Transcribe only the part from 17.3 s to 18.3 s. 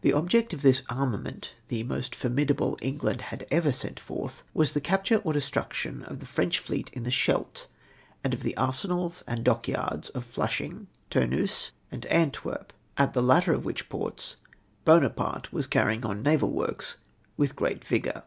witli great vigour.